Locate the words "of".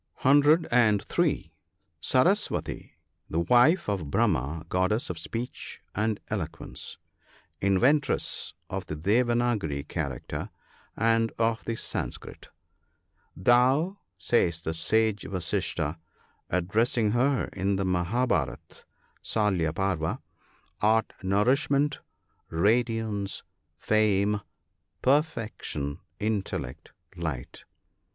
3.87-4.09, 5.11-5.19, 8.67-8.87, 11.37-11.63